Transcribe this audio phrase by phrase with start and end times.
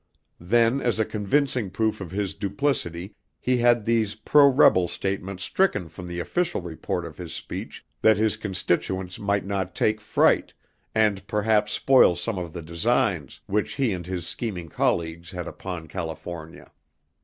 [0.39, 5.89] Then, as a convincing proof of his duplicity, he had these pro rebel statements stricken
[5.89, 10.55] from the official report of his speech, that his constituents might not take fright,
[10.95, 15.87] and perhaps spoil some of the designs which he and his scheming colleagues had upon
[15.87, 16.71] California.